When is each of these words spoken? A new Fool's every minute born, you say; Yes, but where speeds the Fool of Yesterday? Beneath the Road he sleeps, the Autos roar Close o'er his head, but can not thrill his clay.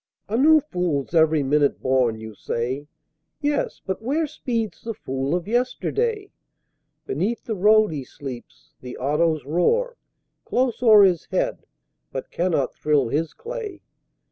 A 0.27 0.35
new 0.35 0.59
Fool's 0.61 1.13
every 1.13 1.43
minute 1.43 1.79
born, 1.79 2.19
you 2.19 2.33
say; 2.33 2.87
Yes, 3.39 3.79
but 3.85 4.01
where 4.01 4.25
speeds 4.25 4.81
the 4.81 4.95
Fool 4.95 5.35
of 5.35 5.47
Yesterday? 5.47 6.31
Beneath 7.05 7.43
the 7.43 7.53
Road 7.53 7.89
he 7.91 8.03
sleeps, 8.03 8.73
the 8.81 8.97
Autos 8.97 9.45
roar 9.45 9.97
Close 10.43 10.81
o'er 10.81 11.03
his 11.03 11.25
head, 11.25 11.67
but 12.11 12.31
can 12.31 12.49
not 12.49 12.73
thrill 12.73 13.09
his 13.09 13.35
clay. 13.35 13.83